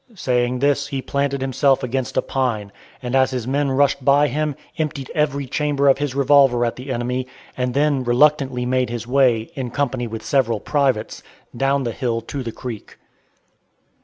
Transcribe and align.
Saying 0.15 0.57
this, 0.57 0.87
he 0.87 0.99
planted 0.99 1.41
himself 1.41 1.83
against 1.83 2.17
a 2.17 2.23
pine, 2.23 2.71
and, 3.03 3.15
as 3.15 3.29
his 3.29 3.45
men 3.47 3.69
rushed 3.69 4.03
by 4.03 4.29
him, 4.29 4.55
emptied 4.79 5.11
every 5.13 5.45
chamber 5.45 5.87
of 5.87 5.99
his 5.99 6.15
revolver 6.15 6.65
at 6.65 6.75
the 6.75 6.91
enemy, 6.91 7.27
and 7.55 7.75
then 7.75 8.03
reluctantly 8.03 8.65
made 8.65 8.89
his 8.89 9.05
way, 9.05 9.51
in 9.53 9.69
company 9.69 10.07
with 10.07 10.25
several 10.25 10.59
privates, 10.59 11.21
down 11.55 11.83
the 11.83 11.91
hill 11.91 12.19
to 12.19 12.41
the 12.41 12.51
creek. 12.51 12.97